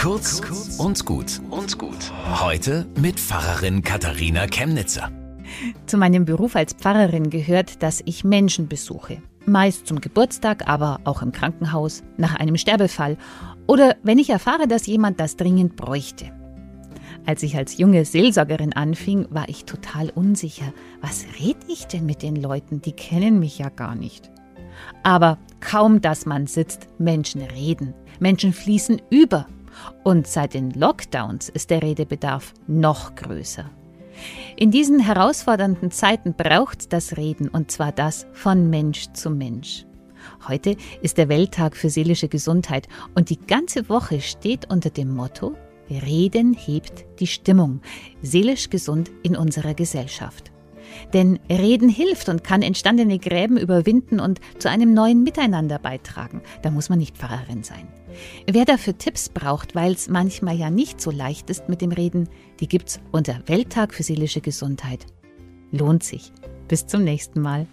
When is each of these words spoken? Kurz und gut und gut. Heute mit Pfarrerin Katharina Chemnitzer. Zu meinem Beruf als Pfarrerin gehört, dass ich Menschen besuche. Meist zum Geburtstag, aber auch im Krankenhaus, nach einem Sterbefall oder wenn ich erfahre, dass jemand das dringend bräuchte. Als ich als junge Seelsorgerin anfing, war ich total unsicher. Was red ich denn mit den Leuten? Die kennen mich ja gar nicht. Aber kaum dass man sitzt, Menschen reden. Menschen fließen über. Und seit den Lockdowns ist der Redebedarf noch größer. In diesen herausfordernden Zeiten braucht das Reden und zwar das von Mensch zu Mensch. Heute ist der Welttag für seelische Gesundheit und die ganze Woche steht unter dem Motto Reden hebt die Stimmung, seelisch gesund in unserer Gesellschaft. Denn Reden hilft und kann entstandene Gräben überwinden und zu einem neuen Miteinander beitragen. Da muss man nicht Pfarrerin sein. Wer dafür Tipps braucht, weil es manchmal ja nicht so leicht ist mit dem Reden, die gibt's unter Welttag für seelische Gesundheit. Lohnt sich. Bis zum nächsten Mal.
Kurz 0.00 0.40
und 0.78 1.04
gut 1.04 1.42
und 1.50 1.78
gut. 1.78 2.10
Heute 2.40 2.86
mit 2.98 3.20
Pfarrerin 3.20 3.82
Katharina 3.82 4.46
Chemnitzer. 4.46 5.12
Zu 5.84 5.98
meinem 5.98 6.24
Beruf 6.24 6.56
als 6.56 6.72
Pfarrerin 6.72 7.28
gehört, 7.28 7.82
dass 7.82 8.00
ich 8.06 8.24
Menschen 8.24 8.66
besuche. 8.66 9.20
Meist 9.44 9.86
zum 9.86 10.00
Geburtstag, 10.00 10.66
aber 10.66 11.00
auch 11.04 11.20
im 11.20 11.32
Krankenhaus, 11.32 12.02
nach 12.16 12.34
einem 12.34 12.56
Sterbefall 12.56 13.18
oder 13.66 13.94
wenn 14.02 14.18
ich 14.18 14.30
erfahre, 14.30 14.66
dass 14.66 14.86
jemand 14.86 15.20
das 15.20 15.36
dringend 15.36 15.76
bräuchte. 15.76 16.32
Als 17.26 17.42
ich 17.42 17.54
als 17.58 17.76
junge 17.76 18.06
Seelsorgerin 18.06 18.72
anfing, 18.72 19.26
war 19.28 19.50
ich 19.50 19.66
total 19.66 20.08
unsicher. 20.08 20.72
Was 21.02 21.26
red 21.38 21.58
ich 21.68 21.88
denn 21.88 22.06
mit 22.06 22.22
den 22.22 22.36
Leuten? 22.36 22.80
Die 22.80 22.92
kennen 22.92 23.38
mich 23.38 23.58
ja 23.58 23.68
gar 23.68 23.96
nicht. 23.96 24.30
Aber 25.02 25.36
kaum 25.60 26.00
dass 26.00 26.24
man 26.24 26.46
sitzt, 26.46 26.88
Menschen 26.98 27.42
reden. 27.42 27.92
Menschen 28.18 28.54
fließen 28.54 29.02
über. 29.10 29.46
Und 30.04 30.26
seit 30.26 30.54
den 30.54 30.70
Lockdowns 30.70 31.48
ist 31.48 31.70
der 31.70 31.82
Redebedarf 31.82 32.54
noch 32.66 33.14
größer. 33.14 33.70
In 34.56 34.70
diesen 34.70 35.00
herausfordernden 35.00 35.90
Zeiten 35.90 36.34
braucht 36.34 36.92
das 36.92 37.16
Reden 37.16 37.48
und 37.48 37.70
zwar 37.70 37.92
das 37.92 38.26
von 38.32 38.68
Mensch 38.68 39.12
zu 39.12 39.30
Mensch. 39.30 39.86
Heute 40.46 40.76
ist 41.00 41.16
der 41.16 41.28
Welttag 41.28 41.76
für 41.76 41.88
seelische 41.88 42.28
Gesundheit 42.28 42.88
und 43.14 43.30
die 43.30 43.38
ganze 43.38 43.88
Woche 43.88 44.20
steht 44.20 44.70
unter 44.70 44.90
dem 44.90 45.14
Motto 45.14 45.56
Reden 45.90 46.54
hebt 46.54 47.04
die 47.18 47.26
Stimmung, 47.26 47.80
seelisch 48.22 48.70
gesund 48.70 49.10
in 49.22 49.36
unserer 49.36 49.74
Gesellschaft. 49.74 50.52
Denn 51.12 51.38
Reden 51.48 51.88
hilft 51.88 52.28
und 52.28 52.44
kann 52.44 52.62
entstandene 52.62 53.18
Gräben 53.18 53.56
überwinden 53.56 54.20
und 54.20 54.40
zu 54.58 54.70
einem 54.70 54.94
neuen 54.94 55.22
Miteinander 55.22 55.78
beitragen. 55.78 56.40
Da 56.62 56.70
muss 56.70 56.88
man 56.88 56.98
nicht 56.98 57.16
Pfarrerin 57.16 57.62
sein. 57.62 57.88
Wer 58.50 58.64
dafür 58.64 58.98
Tipps 58.98 59.28
braucht, 59.28 59.74
weil 59.74 59.92
es 59.92 60.08
manchmal 60.08 60.56
ja 60.56 60.70
nicht 60.70 61.00
so 61.00 61.10
leicht 61.10 61.50
ist 61.50 61.68
mit 61.68 61.80
dem 61.80 61.92
Reden, 61.92 62.28
die 62.60 62.68
gibt's 62.68 63.00
unter 63.12 63.40
Welttag 63.46 63.94
für 63.94 64.02
seelische 64.02 64.40
Gesundheit. 64.40 65.06
Lohnt 65.72 66.02
sich. 66.02 66.32
Bis 66.68 66.86
zum 66.86 67.04
nächsten 67.04 67.40
Mal. 67.40 67.66